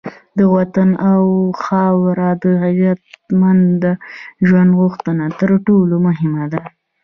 [0.37, 1.23] د وطن او
[1.63, 3.81] خاوره د عزتمند
[4.47, 6.61] ژوند غوښتنه تر ټولو مهمه ده.